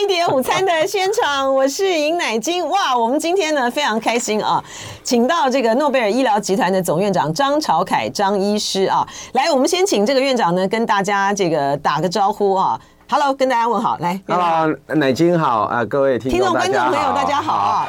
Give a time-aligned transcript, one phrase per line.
[0.00, 2.66] 飞碟午餐的现场，我是尹乃金。
[2.70, 4.64] 哇，我们今天呢非常开心啊，
[5.02, 17.86] 请到这个诺贝尔医疗集团的总院长张朝凯张医师啊，来，我们先请这个院长呢跟大家这个打个招呼啊，Hello，跟大家问好，来，Hello，乃菁好啊，各位听众观众朋友大家好啊。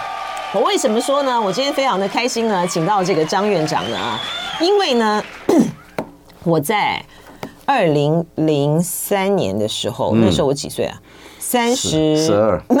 [0.54, 1.38] 我为什么说呢？
[1.38, 4.18] 我今天非常的开心呢，请到这个张院长呢啊，
[4.62, 5.22] 因为呢
[6.42, 7.04] 我在。
[7.66, 10.98] 二零零三年的时候，那时候我几岁啊？
[11.50, 12.62] 三十十二。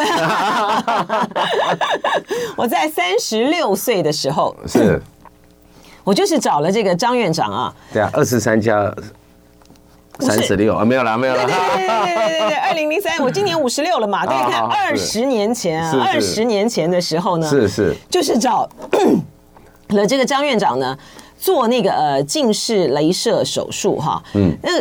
[2.56, 5.02] 我在三十六岁的时候，是，
[6.04, 7.74] 我就是找了这个张院长啊。
[7.92, 8.94] 对啊，二十三加
[10.20, 11.44] 三十六啊，没有啦，没有啦。
[11.44, 14.24] 对对对对对 二零零三，我今年五十六了嘛？
[14.24, 18.68] 对，看二十年前啊，二十年前的时候呢，是是，就是找
[19.90, 20.96] 了这个张院长呢。
[21.36, 24.72] 做那个呃近视镭射手术哈，嗯，那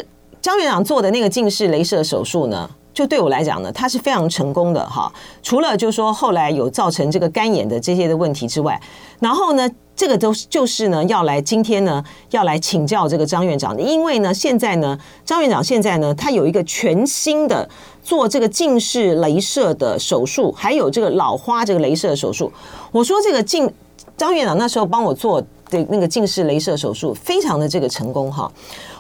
[0.41, 2.69] 张院长做的那个近视镭射手术呢，
[2.99, 5.09] 就对我来讲呢，它是非常成功的哈。
[5.41, 8.77] 除了就是说后来有造成这个干眼的这些的问题之外，
[9.21, 17.69] 然后呢，这个都就是呢要来今天呢要来请教这个张院长的，因为呢现在呢张院长现在呢他有一个全新的
[18.03, 22.51] 做这个近视镭射的手术，还有这个老花这个镭射手术。
[22.91, 23.73] 我说这个近
[24.17, 25.41] 张院长那时候帮我做。
[25.69, 28.51] 对那个近视雷射手术非常的这个成功哈，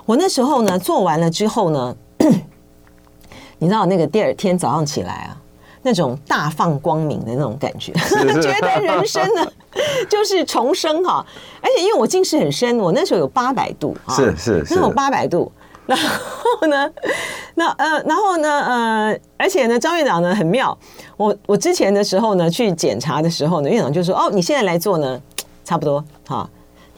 [0.05, 1.95] 我那时候呢做完了之后呢，
[3.59, 5.37] 你知道那个第二天早上起来啊，
[5.83, 7.93] 那种大放光明的那种感觉，
[8.41, 9.45] 觉得人生呢
[10.09, 11.25] 就是重生哈，
[11.61, 15.51] 而且因为我近视很深，我那时候有八百度啊，是是是，那有八百度，
[15.85, 16.89] 然后呢，
[17.55, 20.75] 那呃，然后呢，呃，而且呢，张院长呢很妙，
[21.17, 25.21] 我我之前的时候呢去检查的时候呢，院长就说哦，你现在来做呢，
[25.63, 26.49] 差不多哈。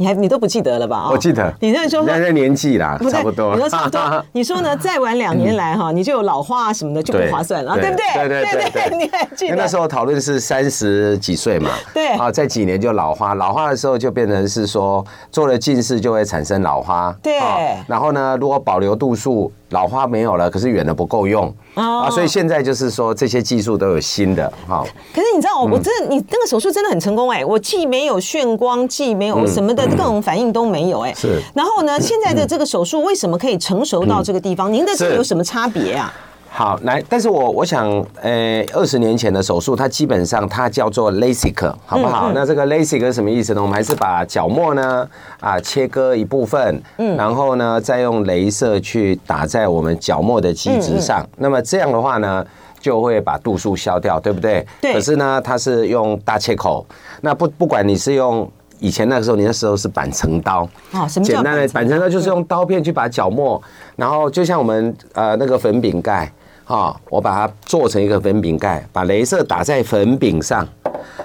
[0.02, 1.10] 你还你都不记得了吧？
[1.12, 1.54] 我记得。
[1.60, 3.54] 你那时候现在年纪啦，差不多。
[3.54, 4.26] 你说差不多。
[4.34, 4.76] 你说呢？
[4.78, 8.28] 再晚两年来哈，你就有老花什么的就不划算了，对不对？
[8.28, 8.98] 对对对对。
[8.98, 9.56] 你还记得？
[9.56, 11.70] 那时候讨论是三十几岁嘛？
[11.94, 12.08] 对。
[12.14, 17.16] 啊，在几年就老花，老花的时候就变成是说做了近视就会产生老花。
[17.22, 17.38] 对。
[17.86, 19.52] 然后呢，如果保留度数。
[19.72, 24.86] 老花没有了，可是远的不够用啊，所以现在就是说这些技术都有新的哈。
[25.14, 31.14] 可是你知道，我真的，你那个手术真的很成功哎，我既没有眩光，既没有什么的各种反应都没有哎。
[31.14, 31.42] 是。
[31.54, 34.72] 然后呢，现在的这个手术为什么可以成熟到这个地方？
[34.72, 36.14] 您的这个有什么差别啊？
[36.54, 37.90] 好，来，但是我我想，
[38.22, 42.28] 呃，二十年前的手术，它基本上它叫做 LASIK，好不好？
[42.28, 43.62] 嗯嗯、那这个 LASIK 是什么意思呢？
[43.62, 45.08] 我们还是把角膜呢
[45.40, 51.26] 啊切割一部分，嗯，然后呢再用镭射去打在我们角膜的基质上。
[51.38, 52.46] 那么这样的话呢，
[52.82, 54.68] 就会把度数消掉，对不对？
[54.82, 54.94] 对。
[54.94, 56.86] 可是呢，它是用大切口，
[57.22, 58.48] 那不不管你是用
[58.80, 61.24] 以前那个时候，你那时候是板层刀，哦，什？
[61.24, 63.60] 简单的板层刀就是用刀片去把角膜，
[63.96, 66.30] 然后就像我们呃那个粉饼盖。
[66.72, 70.66] 啊，我把它做成一个粉饼盖，把镭射打在粉饼上，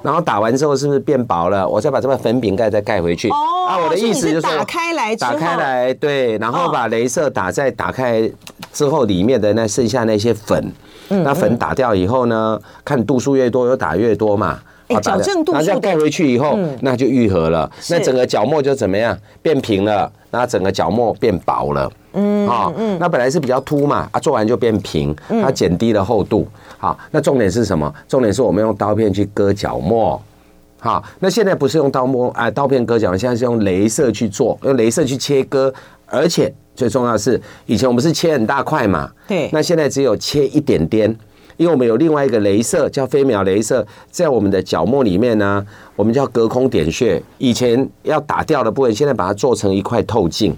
[0.02, 1.66] 然后打完之后是不是变薄了？
[1.68, 3.30] 我再把这个粉饼盖再盖回去。
[3.30, 3.34] 哦，
[3.68, 8.28] 啊，我的意思就是打开来，打开来，对，然后把镭射打在打开
[8.72, 10.72] 之后里面的那剩下那些粉，
[11.08, 14.58] 那粉打掉以后呢，看度数越多，有打越多嘛。
[14.88, 19.16] 哎，矫正度数，然后再盖回去以后，那就愈合了，那整个角膜就怎么样？
[19.42, 21.90] 变平了，那整个角膜变薄了。
[22.12, 26.46] 嗯，好，那本来是比较凸嘛，啊，做完就变平，它减低了厚度。
[26.78, 27.92] 好，那重点是什么？
[28.08, 30.20] 重点是我们用刀片去割角膜。
[30.78, 35.72] 好，那现在不是用刀膜啊，刀片割角膜，现在是用镭射去做，用镭射去切割，
[36.06, 41.14] 而且最重要的是，以前我们是切很大块嘛，对，那现在只有切一点点，
[41.56, 50.54] 因为我们有另外一个镭射叫飞秒镭射，在我们的角膜里面呢，我们叫隔空点穴，以前要打掉的部分，现在把它做成一块透镜。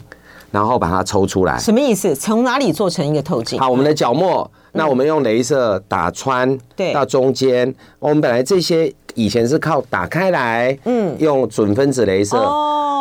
[0.50, 2.14] 然后把它抽出来，什么意思？
[2.14, 3.60] 从哪里做成一个透镜？
[3.60, 7.74] 好，我们的角膜，那我们用镭射打穿，对，到中间。
[7.98, 12.38] 我们本来这些以前是靠打开来，嗯，用准分子镭射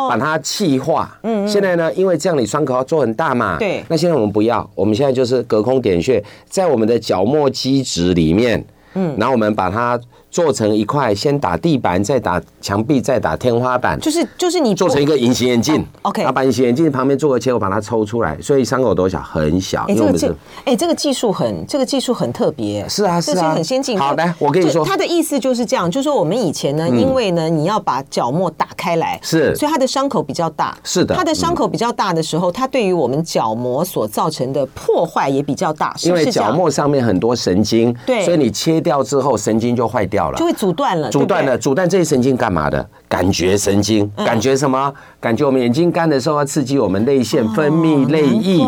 [0.08, 8.64] 把它气化，嗯，现在呢，因为这样你伤口要做很大嘛，对，那现在我们不要，我们现在就是隔空点穴，在我们的角膜基质里面，
[8.94, 10.00] 嗯，然后我们把它。
[10.30, 19.86] 做成一块，先打地板，再打墙壁，再打天花板，就是就是你做成一个隐形眼镜，OK，把隐形眼镜旁边做个切口，把它抽出来，所以伤口多小，很小。
[19.88, 20.32] 哎，这个技，
[20.66, 23.98] 哎，这个技术很，这个技术很特别，是啊，是啊，很先进。
[23.98, 40.04] 好，来，我跟你说，他的意思就是这样，就是说我们以前呢，因为呢，你要把角膜打开来，是，所以它的伤口比较大，是的，它的伤口比较大的时候，它对于我们角膜所造成的破坏也比较大，因为角膜上面很多神经，对，所以你切掉之后，神经就坏。
[40.08, 42.86] 掉了，就会阻断了，阻断了，阻断这些神经干嘛的？
[43.08, 44.92] 感觉神经，感觉什么？
[45.18, 48.62] 感觉我们眼睛干的时候要刺激我们泪腺分泌泪液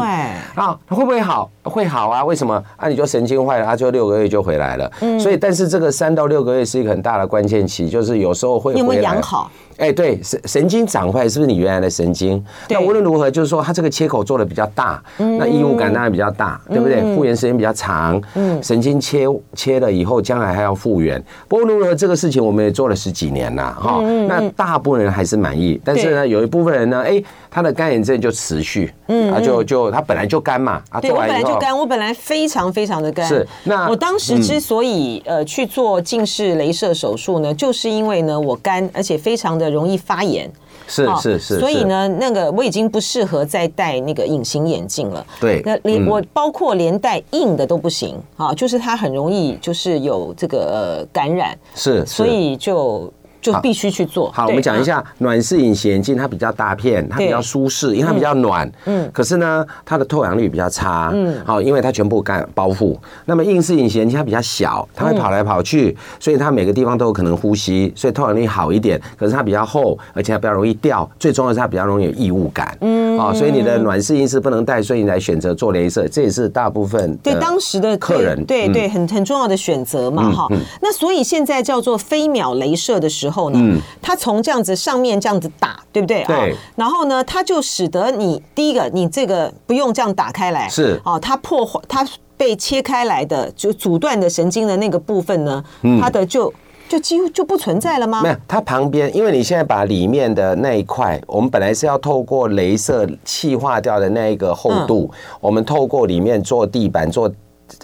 [0.55, 1.51] 啊，会不会好？
[1.63, 2.25] 会好啊？
[2.25, 2.55] 为什么？
[2.77, 4.91] 啊，你就神经坏了，啊就六个月就回来了。
[5.19, 8.81] 所以，但是这个三到六个月是一个很大的关键期，就是有时候会回来。
[8.81, 9.51] 有没有养好？
[9.81, 12.43] 哎，对，神神经长坏是不是你原来的神经？
[12.69, 17.01] 那无论如何，就是说它这个切口做的比较大，那异物感当然比较大，对不对？
[17.15, 21.23] 复原时间比较长，嗯神经切切了以后，将来还要复原。
[21.49, 24.03] 不过如何，这个事情我们也做了十几年了，哈。
[24.29, 33.27] 那大部分人还是满意，但是呢，有一部分人呢，哎，他的干眼症就持续，嗯，啊，就就他本来就干嘛，啊，对，我本来就干，我本来非常非常的干。
[33.27, 40.51] 是，那我当时之所以呃去做近视雷射手术呢，就是因为呢我干，而且非常的容易发炎。
[40.87, 45.25] 是是是，所以呢，那个我已经不适合再戴那个隐形眼镜了。
[45.41, 51.57] 对，那连我包括连戴硬的都不行啊，就是它很容易就是有这个呃感染。
[51.75, 53.13] 是，所以就。
[53.41, 54.31] 就必须去做。
[54.33, 58.71] 好，我们讲一下暖式隐形眼镜，它比较大片，它比较舒适，因为它比较暖。
[58.85, 59.11] 嗯。
[59.13, 61.11] 可是呢，它的透氧率比较差。
[61.15, 61.35] 嗯。
[61.45, 62.97] 好，因为它全部干包覆。
[63.25, 69.01] 那么硬式隐形眼镜它比较小，它会跑来跑去，所以它每个地方都有可能呼吸，所以透氧率好一点。
[69.17, 71.11] 可是它比较厚，而且它比较容易掉。
[71.19, 72.77] 最重要是它比较容易有异物感。
[72.83, 73.19] 嗯。
[73.19, 80.47] 啊，所以你的暖式硬式不能戴，所以你来选择做镭射，这也是大部分对当时的客人对对很很重要的选择嘛哈。
[80.83, 83.30] 那所以现在叫做飞秒镭射的时候。
[83.31, 86.25] 后呢，嗯，它从这样子上面这样子打，对不对？
[86.25, 86.55] 对。
[86.77, 92.07] 然后呢，它就使得你第一个，你这个不用这样打开来，是哦，它破坏它
[92.37, 95.63] 被切开来的就阻断的神经的那个部分呢，
[96.01, 96.53] 它的就
[96.89, 98.23] 就几乎就不存在了吗？
[98.23, 105.11] 没有，它旁边，因为你现在把里面的那一块，我们本来是要透过镭射气化掉的那一个厚度，
[105.41, 107.31] 我们透过里面做地板做。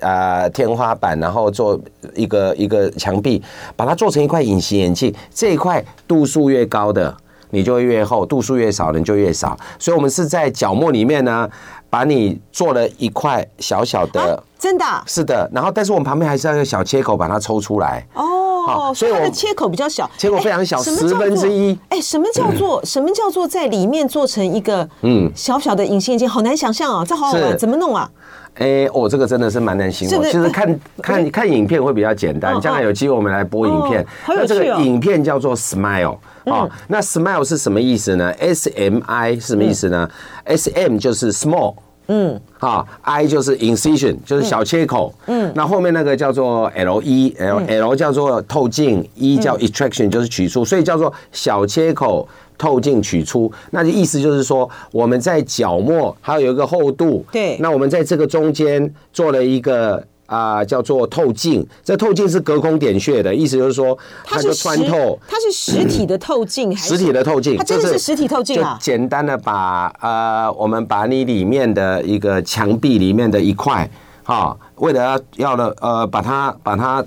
[0.00, 1.78] 啊、呃，天花板，然后做
[2.14, 3.42] 一个一个墙壁，
[3.74, 5.14] 把它做成一块隐形眼镜。
[5.32, 7.14] 这一块度数越高的，
[7.50, 9.56] 你就越厚；度数越少的，你就越少。
[9.78, 11.48] 所以，我们是在角膜里面呢，
[11.88, 15.48] 把你做了一块小小的，真的、是的。
[15.52, 18.06] 然后，但是我们旁边还是要一个小切口，把它抽出来。
[18.14, 21.78] 哦，所以它的切口比较小，切口非常小，十分之一。
[21.88, 26.28] 哎，什么叫做什么叫做在里面做成一个嗯小小的隐形眼镜？
[26.28, 28.10] 好难想象啊，这好好玩，怎么弄啊？
[28.58, 30.24] 哎，我这个真的是蛮难形容。
[30.24, 32.58] 其实看看看影片会比较简单。
[32.60, 34.04] 将来有机会我们来播影片。
[34.28, 36.68] 那这个影片叫做 Smile 啊。
[36.88, 40.08] 那 Smile 是什么意思呢？S M I 是什么意思呢
[40.44, 41.74] ？S M 就是 small，
[42.08, 45.12] 嗯，啊，I 就是 incision，就是小切口。
[45.26, 52.26] 嗯，那后面那个叫做 L E L L 叫做透镜，E 叫 extraction 就是取出，所以叫做小切口。
[52.58, 61.66] 透镜取出，那就意思就是说，我们在角膜还有一个厚度，对，那我们在这个中间做了一个啊、呃，叫做透镜。
[61.84, 67.56] 这透镜是隔空点穴的意思，就是说它就穿透，它是实体的透镜还是实体的透镜？
[67.56, 68.78] 它真的是实体透镜啊！
[68.80, 73.88] 简单的把呃，我们把你里面的一个墙壁里面的一块，
[74.24, 75.20] 哈，为了要
[75.50, 77.04] 要的呃，把它把它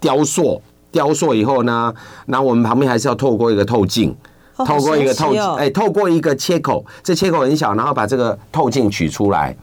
[0.00, 0.62] 雕塑，
[0.92, 1.92] 雕塑以后呢，
[2.26, 4.14] 那我们旁边还是要透过一个透镜。
[4.64, 9.54] 透过一个透镜，哎，透过一个切口，这切口很小，然后把这个透镜取出来，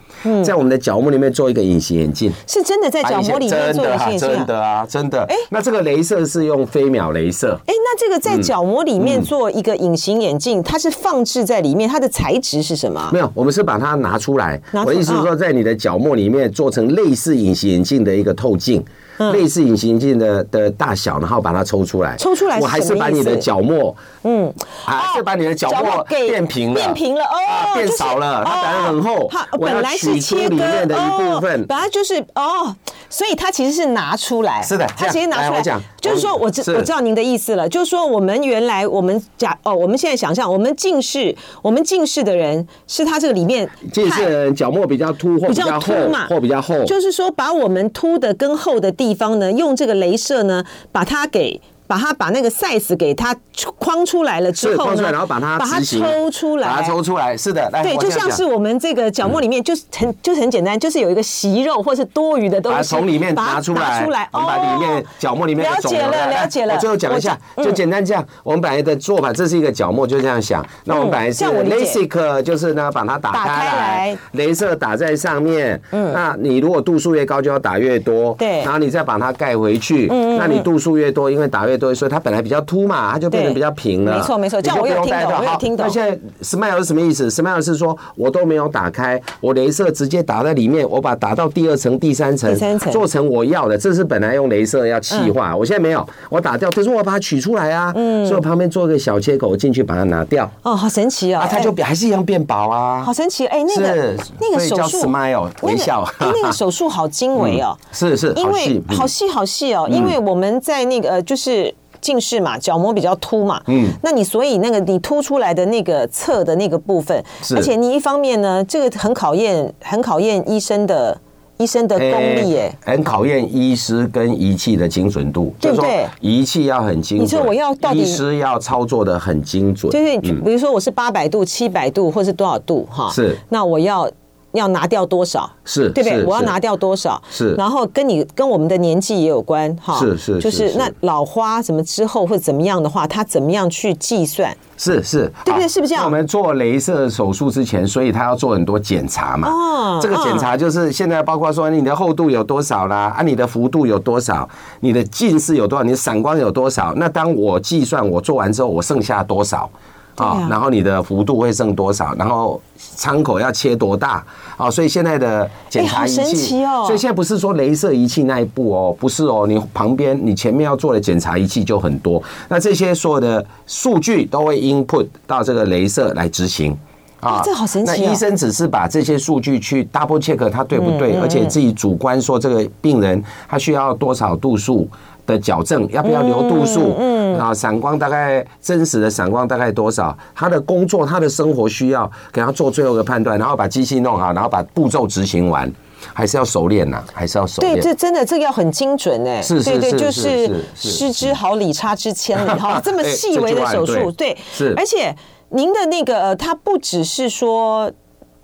[0.44, 5.26] 在我们的角膜里面做一个隐形眼镜，是真的在角膜里面做隐形眼镜，真的啊，真的。
[5.30, 13.10] 哎，那这个镭射是用飞秒镭射，哎，那这个在角膜里面做一个隐形眼镜，它是放置在里面，它的材质是什么？
[13.12, 14.62] 没有，我们是把它拿出来。
[14.72, 18.84] 我的意思是说，在你的角膜里面做成类似隐形眼镜的一个透镜。
[19.18, 22.16] 类似隐形镜的的大小，然后把它抽出来。
[22.18, 24.54] 抽出来，我还是把你的角膜，嗯，
[24.84, 27.24] 还是把你的角膜变平了，变平了。
[27.24, 32.76] 哦，变少了，它本来很厚，它本来是切里面的一部分，本来就是哦，
[33.10, 35.62] 所以它其实是拿出来，是的，它其实拿出来。
[35.62, 51.62] 讲，就是说我知我知道您的意思了，就是说我们原来我们假哦，我们现在想象我们近视，我们近视的人是他这个里面近视角膜比较凸或比较厚嘛，或比较厚，就是说把我们凸的跟厚的地方呢，用这个镭射呢，把它给。
[51.94, 53.36] 把它把那个 size 给它
[53.78, 66.74] 框出来了之后呢，然后把它把它抽出来，把它抽出来，是的，对，就像是我们这个角膜里面就是很就是很简单，就是有一个息肉或是多余的东西，从里面拿出来，我们把里面角膜里面了解了，了解了。
[66.74, 70.66] 我最后讲一下，就简单这样，我们本来的做法，这是一个角膜，就这样想。
[70.86, 75.80] 那我们本来是 LASIK，就是呢把它打开来，镭射打在上面。
[75.92, 78.34] 嗯，那你如果度数越高，就要打越多。
[78.40, 80.08] 对，然后你再把它盖回去。
[80.10, 81.83] 嗯，那你度数越多，因为打越多。
[81.84, 84.18] 都会说它本来比较凸嘛，它就变成比较平了。
[84.18, 85.86] 没错没错，这样我有听懂，我有听懂。
[85.86, 93.78] 那现在 Smile 是什么意思？Smile 是说我都没有打开，我镭射直接打在里面，我把打到第二层、第三层，做成我要的。
[93.78, 100.50] 这是本来用镭射要气化，我现在没有，我打掉，可是我把它取出来啊，嗯所以我旁边做个小切口进去把它拿掉。
[100.62, 101.48] 哦，好神奇哦啊！
[101.52, 103.46] 它就还是一样变薄啊，好神奇！
[103.48, 111.73] 哎，那个那个手术 Smile 微笑，那个手术好 精微哦，是是，因为好细好细哦，因为我们在那个就是。
[112.04, 117.24] 近视嘛，角膜比较凸嘛，嗯，那你所以那个你凸出来的那个侧的那个部分，
[117.56, 121.18] 而且你一方面呢，这个很考验，很考验医生的
[121.58, 126.06] 医生的功力，哎，很考验医师跟仪器的精准度，对不对？
[126.20, 134.12] 仪器要很精准，你说我要到底医师要操作的很精准，就是比如说我是八百度、七百度或是多少度哈，是，那我要。
[134.54, 135.50] 要拿掉多少？
[135.66, 136.26] 是，对不对？
[136.26, 137.22] 我要拿掉多少？
[137.30, 144.56] 是，然后跟你跟我们的年纪也有关，哈，是是，就是那老花什么之后会怎么样的话，他怎么样去计算？
[144.76, 145.68] 是是，对不对？
[145.68, 146.04] 是不是这样？
[146.06, 149.48] 我们做镭射手术之前，所以他要做很多检查嘛。
[149.50, 154.48] 哦，这个检查就是现在包括说你的厚度有多少啦，啊，你的幅度有多少，
[154.82, 156.94] 你的近视有多少，你的散光有多少？
[156.96, 159.70] 那当我计算我做完之后，我剩下多少？
[160.16, 162.14] 啊，然后你的幅度会剩多少？
[162.16, 162.62] 然后
[162.98, 164.24] 窗口要切多大？
[164.56, 172.22] 啊，所以现在的检查仪器，所以现在不是说镭射仪器那一步哦，不是哦，你旁边你前面要做的检查仪器就很多。
[172.48, 176.78] 那这些所有的数据都会 input 到这个镭射来执行
[177.20, 177.92] 啊，这好神奇。
[177.92, 184.88] 那医生只是把这些数据去 double check 它对不对，而且自己主观说这个病人他需要多少度数。
[185.26, 186.98] 的矫正要不要留度数？
[187.00, 190.18] 嗯，啊，闪光大概真实的闪光大概多少？
[190.34, 195.72] 他的工作，他的生活需要给他做最后的判断，然后把机器弄好，然后把步骤执行完，
[196.14, 197.76] 还是要熟练呐，还是要熟练。
[197.76, 204.74] 对，这真的这个要很精准哎，是是是，就是失之毫厘，差之千里哈， 这么细微的手术，对，是。
[204.78, 205.16] 而且
[205.50, 207.92] 您的那个，他不只是说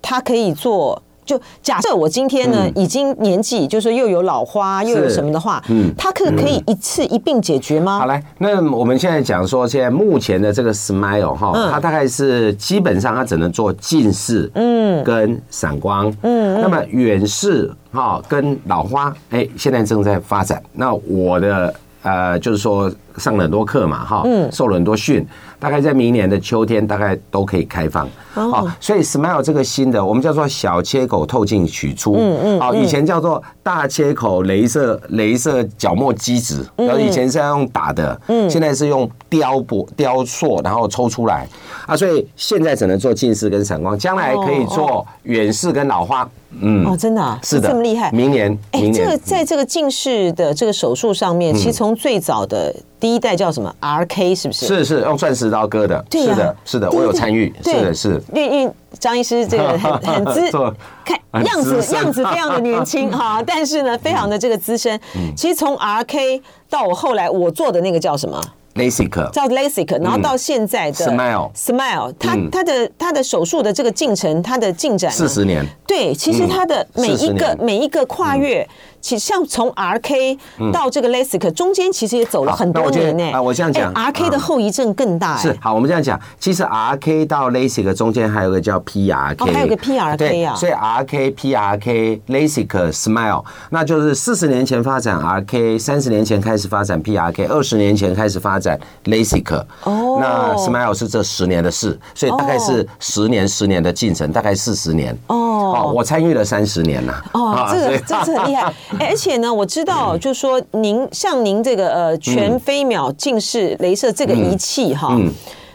[0.01, 1.01] 他可以做。
[1.29, 8.00] 就假设我今天呢，已经年纪，就是又有老花又有什么的话，嗯，它可可以一次一并解决吗？
[8.00, 20.59] 好来，那我们现在讲说，现在目前的这个 Smile 哈，它大概是基本上它只能做近视，嗯，跟散光，嗯，那么远视哈跟老花，哎，现在正在发展。
[20.74, 21.71] 那我的
[22.01, 25.24] 呃，就是说上了很多课嘛，哈，嗯，受了很多训。
[25.60, 28.08] 大概在明年的秋天，大概都可以开放。
[28.36, 32.16] 哦，所以 Smile 这个新的，我们叫做小切口透镜取出。
[32.16, 32.60] 嗯嗯。
[32.60, 41.46] 好，以前叫做大切口镭射镭射角膜基质，然后以前是要用打的，嗯，现在是用雕琢雕塑，然后抽出来。
[41.86, 46.28] 啊，所以现在只能做近视跟散光，将来可以做远视跟老花。
[46.51, 46.86] 嗯。
[46.86, 47.39] 哦，真的啊？
[47.44, 48.12] 是的，这么厉害。
[48.12, 48.94] 明年，明年。
[48.94, 52.75] 这个在这个近视的这个手术上面，其实从最早的。
[53.00, 54.65] 第一代叫什么？RK 是不是？
[54.65, 56.06] 是是用钻石刀割的。
[56.12, 57.53] 是的，是的，我有参与。
[57.63, 58.22] 是的，是。
[58.34, 60.51] 因为因为张医师这个很很资，
[61.06, 65.00] 看样子样子非常的年轻哈，但是呢，非常的这个资深。
[65.34, 68.38] 其实从 RK 到我后来我做的那个叫什么
[68.79, 75.65] ？LASIK 叫 LASIK，然后到现在的 Smile Smile，它它的它的手术的这个进程，它的进展四十年。
[75.86, 78.67] 对，其实它的每一个每一个跨越。
[79.01, 80.38] 其实像从 R K
[80.72, 83.32] 到这个 LASIK 中间，其实也走了很多年呢。
[83.32, 85.38] 啊，我这样讲，R K 的后遗症更大。
[85.38, 90.56] 是，好，我们这样讲，其实 R K 到 LASIK 中间还有个叫 P R K，还有个 P R K 啊。
[90.56, 99.63] 所以 R K、P R K、LASIK、Smile，那就是四十年前发展 R K，三十年前开始发展 P R K，二十年前开始发展 LASIK。
[99.84, 100.18] 哦。
[100.20, 105.18] 那 Smile 是这十年的事，所以大概是十年、十年的进程，大概四十年。
[105.27, 105.94] 哦。
[105.96, 107.13] 我参与了三十年呐。
[107.34, 108.74] 哦，这个这是很厉害。
[108.98, 115.15] 而且呢，我知道，就是说，您像您这个呃全飞秒近视镭射这个仪器哈，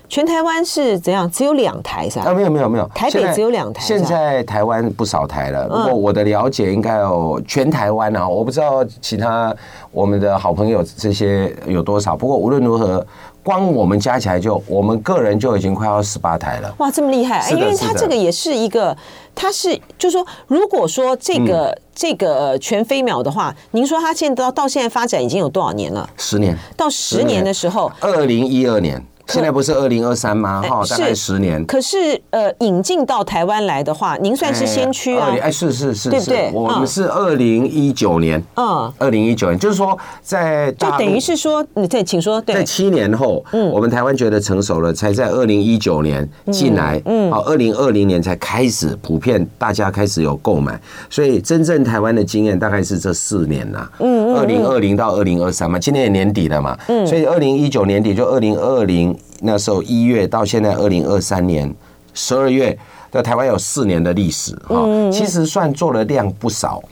[0.09, 1.30] 全台湾是怎样？
[1.30, 2.30] 只有两台是吧？
[2.30, 3.83] 啊，没有没有没有，台北只有两台。
[3.83, 9.54] 现在台湾不少台了，不过我的了解应该有全台湾啊，我不知道其他
[9.92, 12.16] 我们的好朋友这些有多少。
[12.16, 13.06] 不过无论如何。
[13.45, 16.75] 光我们加起来就，我们个人就已经快要十八台了。
[16.79, 17.49] 哇，这么厉害！
[17.51, 18.97] 因为它这个也是一个，
[19.35, 26.09] 它是就是说，如果说这个、嗯、这个全飞秒的话，您说它现在到到现在发展已经有多少年了？
[26.17, 26.57] 十年。
[26.75, 29.05] 到十年的时候，二零一二年。
[29.26, 30.62] 现在不是二零二三吗？
[30.62, 31.64] 哈，大概十年。
[31.64, 35.35] 可是呃，引进到台湾来的话，您算是先驱啊。
[35.40, 36.50] 哎，是是是，对不对？
[36.52, 50.78] 我们是二零一九年，嗯，二零一九年，就是说在就等于是说，你对，请说，对，在七年后，嗯，我们台湾觉得成熟了，才在二零一九年进来，嗯，好，二零二零年才开始普遍大家开始有购买，
[51.09, 59.13] 所以真正台湾的经验大概是这四年呐，嗯，二零二零到二零二三嘛，今年也年底了嘛，嗯，所以二零一九年底就二零二零。
[59.40, 61.73] 那时候一月到现在二零二三年
[62.12, 62.76] 十二月，
[63.11, 66.83] 在台湾有四年的历史哈，其实算做的量不少。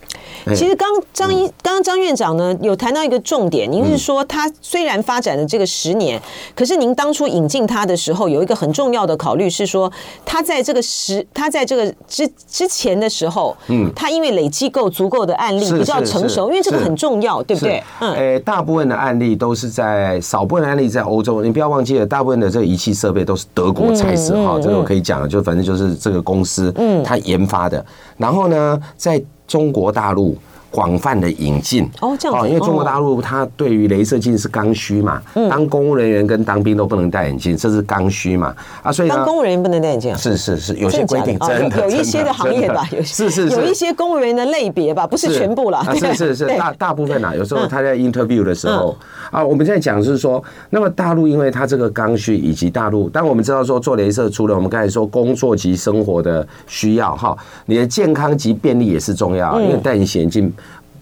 [0.55, 6.21] 其实刚张一刚刚张院长呢有谈到一个重点，您是说他虽然发展了这个十年，
[6.53, 9.91] 可是您当初引进他的时候有一个很重要的考虑是说，
[10.25, 17.83] 他在这个十他在这个之之前的时候，嗯，他因为累积够足够的案例比较成熟，因为这个很重要，对不对？
[17.99, 27.83] 嗯，诶，大部分的案例都是在少部分案例在欧洲，你不要忘记了，大部分的这个仪器设备都是德国材质哈，这个我可以讲，就反正就是这个公司嗯，他研发的，
[28.17, 29.21] 然后呢，在
[29.53, 30.35] 中国大陆。
[30.73, 31.87] 广泛的引进。
[32.01, 38.53] 哦，这样子，因为中国大陆它对于雷射镜是刚需嘛，当公务人员跟当兵都不能戴眼镜，这是刚需嘛。
[38.81, 48.97] 啊，所以当公务人员不能戴眼镜，是是是，有些规定真的有一些的行业吧，有是是有一些公务员的类别吧，不是全部啦，是是是 大大部分啊，有时候他在 interview 的时候
[49.29, 57.37] 啊，我们现在讲是说，那么大陆因为它这个刚需以及大陆，但我们知道说做雷射除了我们刚才说工作及生活的需要哈，
[57.67, 60.51] 你的健康及便利也是重要，因为戴隐形眼镜。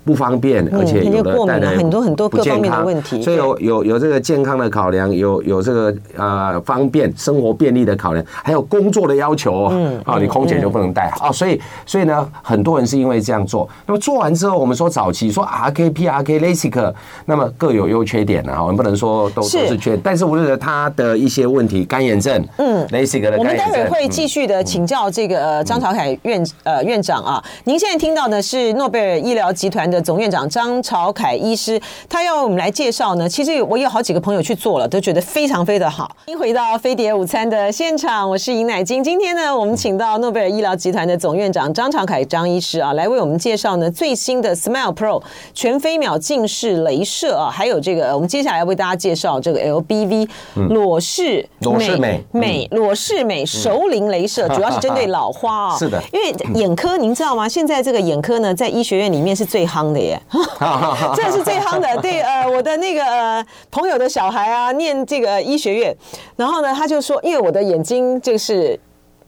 [0.03, 9.69] 不方便，而且有的带来很多很多各方面的问题，所以有有有这个健康的考量，有有这个呃方便生活便利的考量，还有工作的要求哦。
[9.71, 11.11] 嗯，啊，你空姐就不能带。
[11.19, 13.69] 啊，所以所以呢，很多人是因为这样做。
[13.85, 16.93] 那么做完之后，我们说早期说 RK、PRK、LASIK，
[17.25, 33.27] 那么各有优缺点啊，我们不能说都都是缺，但是无论它的一些问题，干眼症，嗯，LASIK 的我们待会会继续的请教这个张朝凯院呃院长啊，您现在听到的是诺贝尔医疗集团的总院长张朝凯医师，他要我们来介绍呢。
[33.27, 36.09] 其实我有好几个朋友去做了，都觉得非常非常好。
[36.25, 39.03] 欢迎回到飞碟午餐的现场，我是尹乃金。
[39.03, 45.21] 今天呢，我们请到诺贝尔医疗集团的总院长张朝凯张医师啊，来为我们介绍呢最新的 Smile Pro
[45.53, 50.29] 全飞秒近视镭射啊，还有这个我们接下来为大家介绍这个 LBV
[50.69, 55.77] 裸视裸视美美裸视美熟龄镭射，主要是针对老花啊。
[55.79, 57.49] 是的，因为眼科您知道吗？
[57.49, 60.21] 现在这个眼科呢，在医学院里面是最夯的耶。
[61.15, 65.95] 这是最夯的，对，呃，我的那个呃朋友的小孩啊，念这个医学院，
[66.35, 68.79] 然后呢，他就说，因为我的眼睛就是。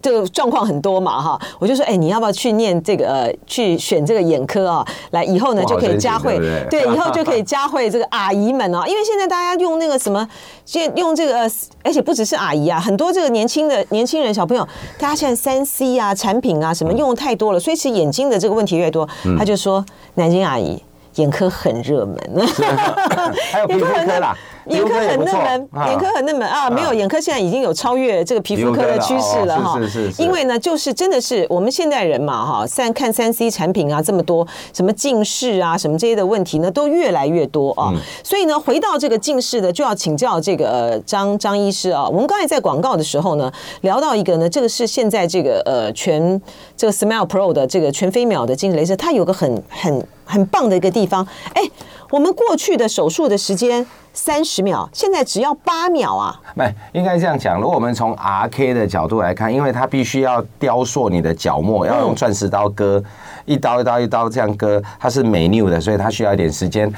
[0.03, 4.85] 这个状况很多嘛哈，我就说，哎，你要不要去念这个呃，去选这个眼科啊？
[5.11, 6.37] 来以后呢就可以加会，
[6.69, 10.27] 对， 以后就可以加会这个阿姨们哦，因为现在大家用那个什么，
[10.65, 11.49] 现用这个，
[11.83, 14.67] 而且不只是阿姨啊，很多这个年轻的年轻人小朋友，
[14.99, 19.07] 大家现在三 C 啊产品啊什么用的太多了，所以其实眼睛的这个问题越多，
[19.39, 19.83] 他就说，
[20.15, 20.83] 南京阿姨。
[21.17, 22.17] 眼科很热门，
[23.51, 24.35] 还有 皮肤科啦，
[24.67, 26.69] 眼科很热门，眼科很热门啊！
[26.69, 29.77] 没有眼科现在已经有超越这个皮肤科的趋势了哈。
[29.79, 30.21] 是是是。
[30.21, 37.93] 因为呢，就是真的是我们现代人嘛哈，三看三 C 产品啊这么多，什么近视啊什么这些的问题呢都越来越多啊。
[38.23, 42.07] 所以呢，回到这个近视的，就要请教这个张张医师啊。
[42.07, 46.41] 我们刚才在广告的时候呢，聊到一个呢，这个是现在这个呃全
[46.77, 50.07] 这个 Smile Pro 的这个全飞秒的近视雷射，它有个很很。
[50.25, 51.61] 很棒的一个地方，哎，
[52.13, 56.39] 我们过去的手术的时间三十秒，现在只要八秒啊！
[56.53, 57.59] 没，应该这样讲。
[57.59, 63.03] 如果我们从 RK 的角度来看，因为它必须要雕塑你的角膜，要用钻石刀割，
[63.45, 66.91] 一刀一刀一刀这样割，它是 minute 的，所以它需要一点时间。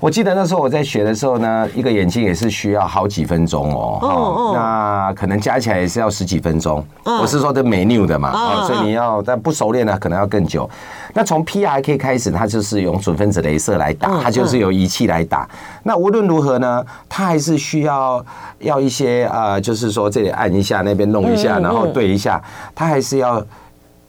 [0.00, 6.84] 我记得那时候我在学的时候呢，一个眼睛也是需要好几分钟哦，哦，那可能加起来也是要十几分钟。
[7.04, 10.68] 我是说的 minute 的嘛，所以你要但不熟练呢，可能要更久。
[11.14, 15.48] 那从 PRK 开始，它就是用准分子镭射来打，它就是由仪器来打。
[15.84, 18.24] 那无论如何呢，它还是需要
[18.58, 22.42] 要一些呃，就是说这里按一下，那边弄一下，然后对一下，
[22.74, 23.40] 它还是要。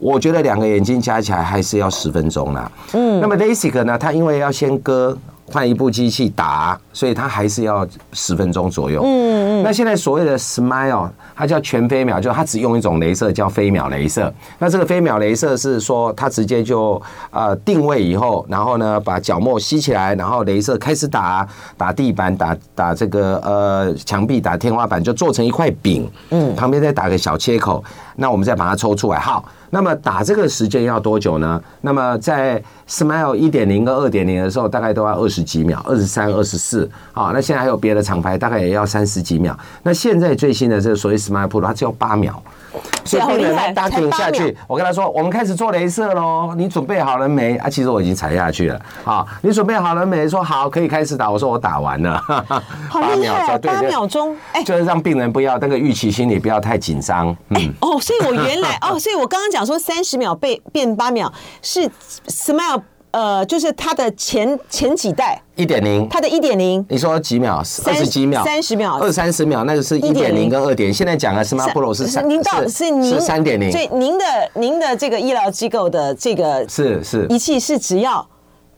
[0.04, 2.70] 我觉得两个眼睛加起来还是要十分钟啦。
[2.94, 5.18] 嗯，那么 LASIK 呢，它因为要先割。
[5.46, 9.04] 换一部机器打，所以它还是要十分钟左右。
[9.04, 9.64] 嗯嗯。
[9.64, 14.34] 那现在所谓的 Smile，它叫全飞秒，就它只用一种镭射叫飞秒镭射。
[14.58, 21.46] 那这个飞秒镭射是说，它直接就呃定位以后，然后呢把角膜吸起来，然后镭射开始打，
[21.78, 26.10] 打地板，打打这个呃墙壁，打天花板，就做成一块饼。
[26.30, 26.56] 嗯。
[26.56, 27.84] 旁边再打个小切口。
[28.16, 29.20] 那我们再把它抽出来。
[29.20, 31.62] 好，那么打这个时间要多久呢？
[31.82, 36.90] 那么在 Smile 一点零跟二点零的时候，大概都要二十几秒，二十三、二十四。
[37.12, 39.58] 好，那现在还有别的厂牌，大概也要三十几秒。
[39.84, 42.42] 那现在最新的这个所谓 Smile Pro，它只有八秒。
[43.06, 48.82] 所以病人他打点下去，我跟他说：“我们开始做镭射喽，你准备好了没？”啊，其实我已经踩下去了。
[49.04, 50.28] 好，你准备好了没？
[50.28, 51.30] 说好，可以开始打。
[51.30, 52.18] 我说我打完了。
[52.90, 57.36] 好厉害，八秒钟，哎，就是让病人不要那个预期心理不要太紧张。
[57.50, 61.32] 嗯，哦，所以我原来哦，所以我刚刚讲说三十秒被变八秒
[61.62, 61.90] 是
[62.28, 62.82] Smile。
[63.14, 67.64] 呃，就是它的前前几代一点零，它的一点零，你说几秒？
[67.86, 68.44] 二十几秒？
[68.44, 68.98] 三十秒？
[69.00, 69.64] 二三十秒？
[69.66, 70.92] 那个是一点零跟二点。
[70.92, 73.72] 现在讲的 Smart Pro 是三，您到是您三点零。
[73.72, 78.28] 所以您的您的这个医疗机构的这个是是仪器是只要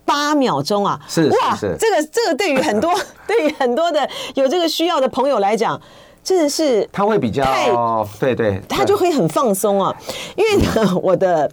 [0.04, 1.00] 八秒钟啊！
[1.08, 2.93] 是哇，这个这个对于很多
[3.26, 5.80] 对于很多的有这个需要的朋友来讲。
[6.26, 7.46] 真的是，他会比较，
[8.20, 9.96] 对对，他就会很放松啊。
[10.36, 11.50] 因为呢，我的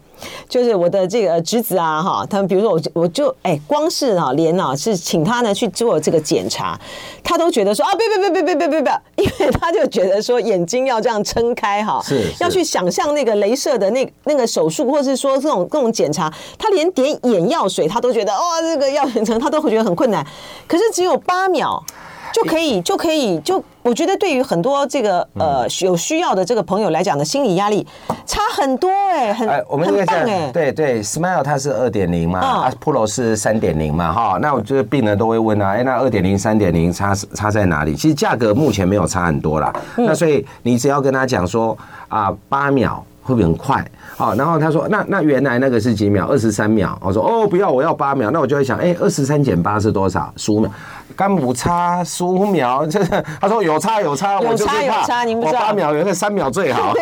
[0.49, 6.81] 就是我的这个侄子啊，哈，他们比如说我，我就哎，光是啊，连啊，是请他呢去做这个检查，
[7.23, 20.27] 他都觉得说啊，别别别别别别别别，因为他就觉得说眼睛要这样撑开哈，是要去想象那个镭射的那那个手术，或是说这种这种检查，他连点眼药水他都觉得哦，这个药很疼他都会觉得很困难。
[20.67, 21.85] 可是只有八秒。
[22.33, 27.87] 就可以，就可以，就我觉得对于很多这个呃有需要的这个朋友来讲的心理压力
[28.25, 37.95] 差很多哎，很哎，我们很棒哎，对对，Smile 它是二点零嘛，啊 Pro 是三点零嘛，哈，那我觉得病人都会问啊，哎，那二点零、三点零差差在哪里？
[37.95, 41.77] 其实价格目前没有差很多啦，那所以你只要跟他讲说
[42.09, 43.85] 啊，八秒会不会很快？
[44.17, 46.27] 好，然后他说那那原来那个是几秒？
[46.27, 46.99] 二十三秒。
[47.01, 48.31] 我说哦，不要，我要八秒。
[48.31, 50.33] 那我就会想，哎，二十三减八是多少？
[50.37, 50.71] 十五秒。
[51.15, 52.99] 刚不差十五秒，这
[53.39, 56.95] 他说有差有差，有差有差，您不知道八秒，原来三秒最好。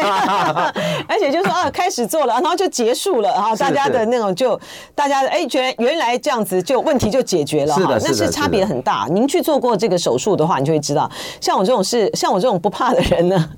[1.06, 4.58] 而且就说啊，开始做了，然后就结束了，然后大家的那种就
[4.96, 9.06] 大家哎，觉得原来这样子就问题就解决了，是的，那是差别很大。
[9.10, 11.08] 您去做过这个手术的话，你就会知道，
[11.40, 13.48] 像我这种是像我这种不怕的人呢，是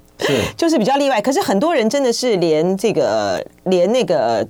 [0.57, 1.21] 就是比较例外。
[1.21, 4.47] 可是很多人真的是连这个连那个。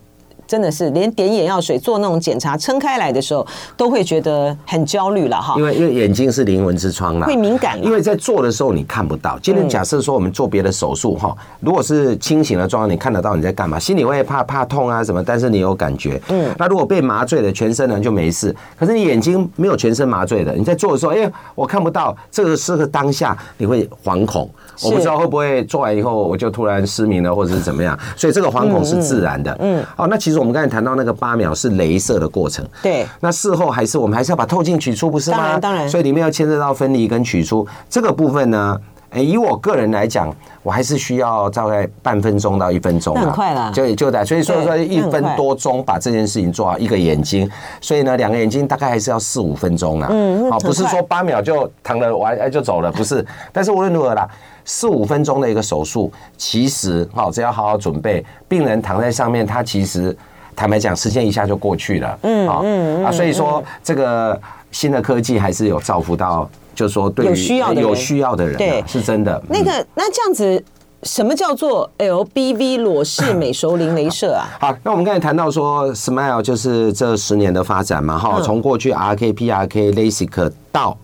[0.53, 5.55] 真的是连点眼药水做那种检查撑开来的时候，都会觉得很焦虑了哈。
[5.57, 7.83] 因为因为眼睛是灵魂之窗啦，会敏感。
[7.83, 9.39] 因为在做的时候你看不到。
[9.43, 16.21] 今天假设说我们做别的手术哈，如果是清醒的状况，你看得到你在干嘛，心里会怕怕痛啊什么，但是你有感觉。
[16.29, 16.55] 嗯。
[16.59, 24.51] 那如果被麻醉了全身呢就没事，可是你眼睛没有全身麻醉的，你在做的时候，哎，我看不到，这个是个当下你会惶恐。
[24.83, 29.57] 我不知道会不会做完以后我就突然失明了，或者是怎么样，所以这个惶恐是自然的。
[29.61, 33.07] 嗯，哦，那其实我们刚才谈到那个八秒是镭射的过程，对。
[33.21, 35.37] 那事后还是我们还是要把透镜取出，不是吗？
[35.37, 35.89] 当然，当然。
[35.89, 38.77] 所以里面要牵涉到分离跟取出这个部分呢。
[39.11, 44.25] 哎，以我个人来讲，我还是需要大概半分钟到一分钟，很快了，就就在。
[44.25, 50.09] 所以说说一分多钟把这件事情做好，一个眼睛，所以呢，两个眼睛大概还是要四五分钟了。
[50.11, 53.25] 嗯，好，不是说八秒就躺了完哎就走了，不是。
[53.53, 54.27] 但是无论如何啦。
[54.65, 60.17] 四五分钟的一个手术，其实好，只要好好准备，病人躺在上面，他其实
[60.55, 62.19] 坦白讲，时间一下就过去了。
[62.23, 64.39] 嗯，嗯啊，所以说这个
[64.71, 69.43] 新的科技还是有造福到，就是说对于有需要的有需要的人，对，是真的。
[69.49, 70.63] 那个那这样子，
[71.03, 74.47] 什么叫做 LBV 裸视美熟龄镭射啊？
[74.61, 80.97] 好，那我们刚才谈到说，Smile 就是这十年的发展嘛，哈，从过去 RK、PRK、LASIK 到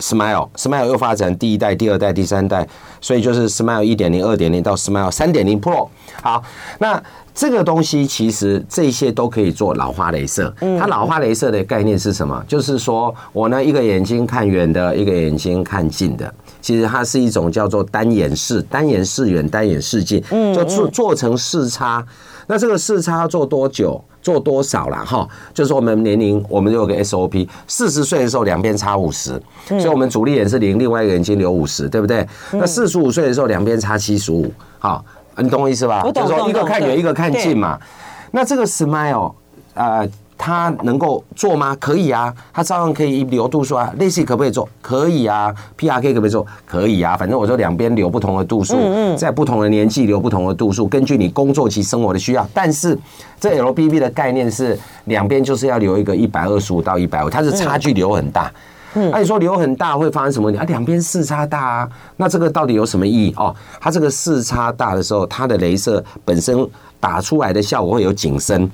[0.00, 2.66] Smile，Smile 又发展第一代、第二代、第三代，
[3.00, 5.86] 所以就是 Smile 一点零、二点零到 Smile 三点零 Pro。
[6.22, 6.42] 好，
[6.78, 7.00] 那
[7.34, 10.52] 这个东西其实这些都可以做老花雷射。
[10.78, 12.44] 它老花雷射的概念是什么？
[12.46, 20.22] 就是说我呢一个眼睛看远的，一个眼睛看近的，其实它是一种叫做单眼视、单眼视远、单眼视近，
[20.54, 22.04] 就做做成视差。
[22.46, 24.02] 那这个视差要做多久？
[24.22, 25.28] 做多少了哈？
[25.52, 29.30] 就是我们年龄，我们有个 SOP，四十岁的时候两边差五十，
[29.66, 32.24] 所以我们主力眼是零，另外一个眼睛留五十，对不对？
[32.52, 35.04] 那四十五岁的时候两边差七十五，好，
[35.38, 36.02] 你懂我意思吧？
[36.14, 37.78] 就是说一个看远，一个看近嘛。
[38.30, 39.32] 那这个 Smile
[39.74, 40.04] 啊。
[40.44, 41.76] 它能够做吗？
[41.78, 43.94] 可以啊，它照样可以留度数啊。
[43.96, 44.68] LASIK 可不可以做？
[44.80, 45.54] 可以啊。
[45.78, 46.44] PRK 可不可以做？
[46.66, 47.16] 可以啊。
[47.16, 52.44] 反正我说两边留不同的度数，嗯在不同的年纪留不同的度数，根据你工作及生活的需要。
[52.52, 52.98] 但是
[53.38, 58.48] 这 LBB 的概念是两边就是要留一个一百二十五到一百五，它是差距留很大。
[58.48, 58.54] 嗯，
[58.94, 60.64] 那你说留很大会发生什么问题啊？
[60.64, 63.54] 两边视差大啊，那这个到底有什么意义哦？
[63.80, 66.68] 它这个视差大的时候，它的镭射本身
[67.00, 68.70] 打出来的效果会有景深。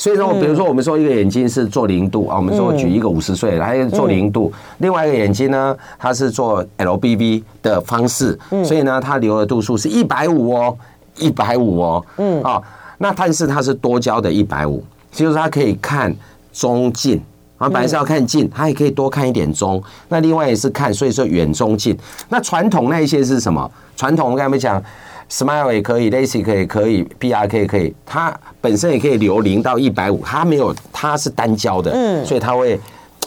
[0.00, 10.78] 所以说，比如说，我们说一个眼睛是做零度啊，我们说举一个五十岁来做零度，另外一个眼睛呢，它是做 LBB 的方式，所以呢，它留的度数是一百五哦，
[11.16, 12.62] 一百五哦，嗯啊，
[12.98, 16.14] 那但是它是多焦的一百五，就是它可以看
[16.52, 17.20] 中近。
[17.58, 19.82] 啊，本来是要看近，它也可以多看一点中。
[20.08, 21.96] 那另外也是看，所以说远中近。
[22.28, 23.70] 那传统那一些是什么？
[23.96, 24.80] 传统我刚才没讲
[25.28, 32.78] ，Smile 也可以，LASIK 也可以，BRK 也可以，它本身也可以留零到一百五，它没有，它是单焦的，嗯，所以它会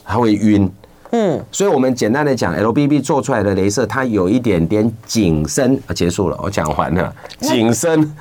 [0.05, 0.71] 它会晕，
[1.11, 5.77] 嗯，所以我们简单的讲，LBB 做出来的镭射，它有一点点景深。
[5.93, 8.15] 结束了，我讲完了，景深。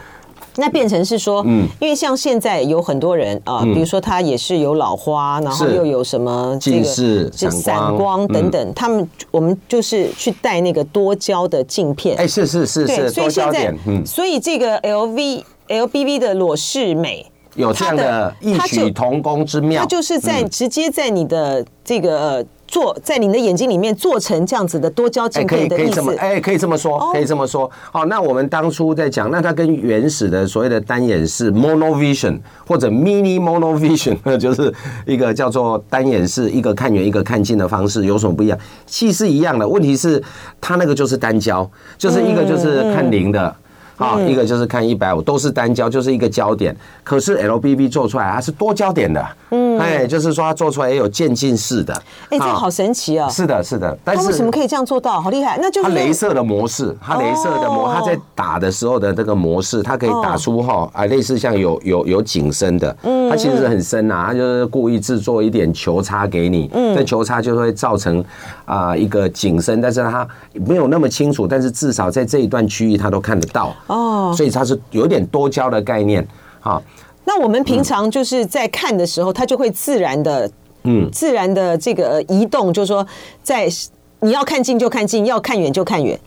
[0.57, 12.17] 那变成是说，嗯，因为像现在有很多人啊，比如说他也是有老花，然后又有什么近视、散光等等，他们我们就是去戴那个多焦的镜片。
[12.17, 22.45] 哎，是是是是，所以现在，嗯，所以这个 L V L B V 的裸视美有这样的异曲同工之妙，它就是在直接在你的这个。
[22.70, 27.68] 做在你的眼睛里面做成这样子的多焦镜片的意思，哎，可以这么说，可以这么说。
[27.90, 34.72] 好，那我们当初在讲，那它跟原始的所谓的单眼式 monovision 或者 mini monovision， 就是
[35.04, 38.56] 一个叫做单眼式，一个看远一个看近的方式有什么不一样？
[38.87, 40.22] 其实是一样的，问题是
[40.61, 43.52] 它那个就是单焦，就是一个就是看零的。
[44.01, 46.75] 啊，一个就是看一百五，都是单焦，就是一个焦点。
[47.05, 51.93] 可是 LBB 做出来它是多焦点的，嗯，哎，就是说它做出来也有渐进式的。
[52.31, 53.29] 哎，这个好神奇啊！
[53.29, 53.97] 是的，是的。
[54.03, 55.21] 但是为什么可以这样做到？
[55.21, 55.59] 好厉害！
[55.61, 62.97] 那就是它镭射的模式，它镭射的模，它在打的时候的这个模式，它可以打出哈啊，类似像有有有景深的。
[63.03, 66.71] 嗯，它其实很深呐，它就是故意制作一点球差给你。
[66.73, 68.25] 嗯，这球差就会造成
[68.65, 73.75] 啊一个景深，但是它没有那么清楚，但是至少在这一段区域它都看得到。
[73.90, 76.26] 哦，所以它是有点多焦的概念，
[76.61, 76.81] 哈。
[77.24, 80.50] 那我们平常就是在看的时候，它就会自然的，
[80.85, 83.07] 嗯，自然的这个移动，就是说，
[83.42, 83.68] 在
[84.20, 86.18] 你要看近就看近，要看远就看远。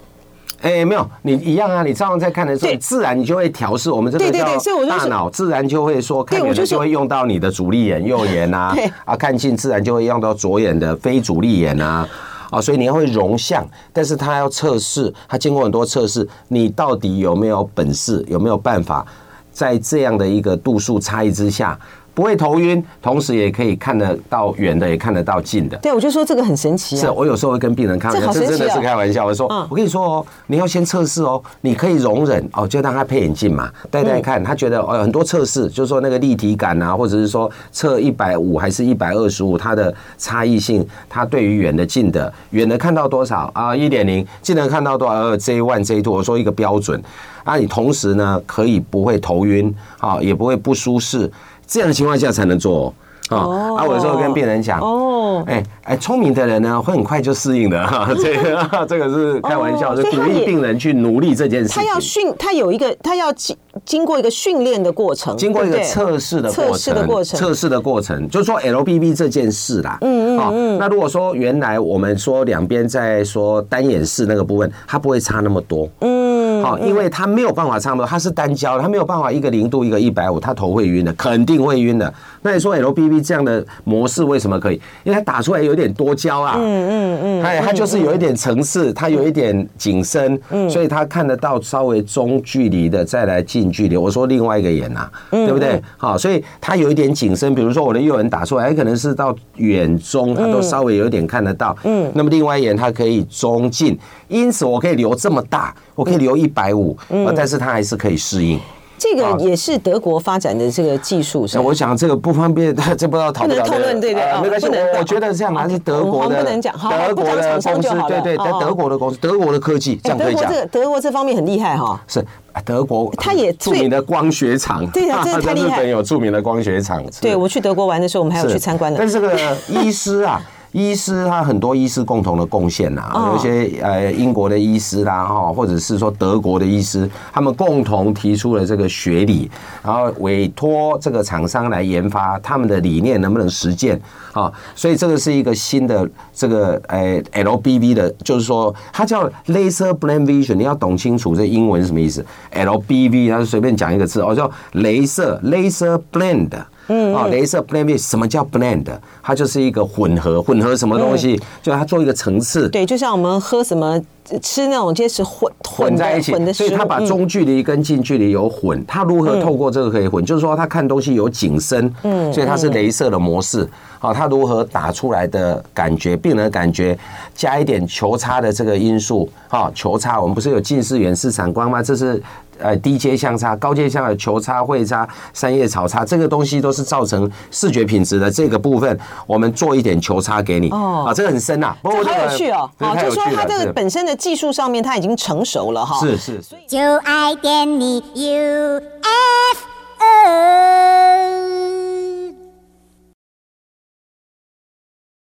[0.62, 3.92] 哎，没有，你一样啊，你照样在看的时候，自然你就会调试。
[3.92, 8.74] 我们这个叫大脑，自然就会说，看远就会用到你的主力眼、右眼 呐，
[9.04, 12.08] 啊，看近自然就会用到左眼的非主力眼呐。
[12.54, 19.04] 啊，所以你要会容像，但是他要测试，他经过很多测试，你到底有没有本事，有没有办法，
[19.52, 21.80] 在这样的一个度数差异之下。
[22.14, 25.78] 不会头晕，同时也可以看得到远的，也看得到近的。
[25.78, 27.02] 对，我就说这个很神奇啊。
[27.02, 29.26] 是我有时候会跟病人开玩笑，这真的是开玩笑。
[29.26, 34.44] 我说，我跟你说哦，你要先测试哦，你可以容忍哦，就让他配眼镜嘛，戴戴看。
[34.44, 43.76] 他觉得哦，很多测试就是说那个立体感啊，或者是说测一百五还是一百二十五，它的差异性，它对于远的近的，远的看到多少啊？
[43.76, 45.14] 一点零，近的看到多少？
[45.14, 47.02] 呃，J one J two，我说一个标准。
[47.44, 51.30] 啊，你同时呢，可以不会头晕，啊，也不会不舒适。
[51.68, 52.94] 这样的情况下才能做哦。
[53.30, 58.10] 啊，我有时候跟病人讲哦，哎哎，聪明的人呢会很快就适应的哈。
[58.22, 61.82] 这个 这个是开玩笑，就鼓励病人去努力这件事情。
[61.82, 69.98] 他要训，他有一个，他要经经过一个训练的过程，经过一个测试的过程，测试的过程，测试的过程，就是说 LBB 这件事啦。
[70.02, 70.78] 嗯嗯嗯。
[70.78, 75.90] 那如果说原来我们说两边在说单眼视那个部分，它不会差那么多。
[76.02, 76.23] 嗯。
[76.64, 82.14] 好，因为他没有办法差不多，他是单焦，他没有办法一个零度一个一百五，他头会晕的，肯定会晕的。
[82.44, 84.80] 那你说 LBB 这样的模式为什么可以？
[85.04, 93.98] 因为它打出来有点多焦啊，嗯嗯嗯，哎，它就是有一点层次，它有一点景深，嗯，所以它看得到稍微中距离的，再来近距离。
[93.98, 95.82] 我说另外一个眼呐，对不对？
[95.98, 106.98] 好，所以它有一点景深，比如说我的右眼打出来，可能是到远中，它都稍微有一点看得到，嗯，那么另外一眼它可以中近，因此我可以留这么大，我可以留一百五，
[107.36, 108.60] 但是它还是可以适应。
[109.04, 111.62] 这个也是德国发展的这个技术，是吧？
[111.62, 113.62] 我想这个不方便， 这不知道讨论。
[113.62, 114.68] 讨论，对对，没关系。
[114.68, 120.44] 我我觉得这样还是德国的，德国的公司，对对，在德国的公司，德国的科技，这样可以讲。
[120.44, 122.02] 德国这德国这方面很厉害哈。
[122.08, 122.26] 是
[122.64, 125.68] 德国，它也著名的光学厂，对啊， 真的太厉害。
[125.68, 127.04] 日本有著名的光学厂。
[127.20, 128.98] 对，我去德国玩的时候，我们还有去参观的。
[128.98, 129.38] 但是这个
[129.68, 130.42] 医师啊。
[130.74, 139.50] 医师他很多医师共同的贡献呐，有一些呃英国的医师啦哈，或者是说德国的医师，他们共同提出了这个学理，
[139.84, 144.02] 然后委托这个厂商来研发他们的理念能不能实践
[144.34, 144.52] 啊？
[144.76, 156.50] 所以这个是一个新的这个呃 LBV 的，就是说它叫 Laser Blend Vision，你要懂清楚这英文是什么意思？LBV 它是随便讲一个字哦，叫镭射 Laser Blend。
[156.88, 158.86] 嗯，啊，镭射 blend，什么叫 blend？
[159.22, 161.40] 它就是一个混合，混合什么东西？
[161.62, 162.68] 就它做一个层次。
[162.70, 164.00] 对，就像我们喝什么
[164.42, 170.24] 吃那种就是混混在一起，所以他把中距离跟近距离有混，他如何透过这个可以混？
[170.26, 173.68] 就是说他看东西有景深，嗯，所以它是镭射的模式，
[174.04, 177.00] 好，他如何打出来的感觉，病人的感觉，
[177.34, 181.82] 加一点球差的这个因素，哈，球差我们不是有近视、远视、散光吗？
[181.82, 182.22] 这是。
[182.60, 190.70] 呃，低阶相差、高阶相的球差、会差、三叶草差，这个东西都是造成视觉品质的这个部分，我们做一点球差给你。
[190.70, 192.70] 哦，啊，这个很深呐，这好有趣哦。
[192.78, 196.00] 好，就说它这个本身的技术上面，它已经成熟了哈。
[196.00, 196.40] 是是。
[196.68, 198.84] 就爱点你 UFO。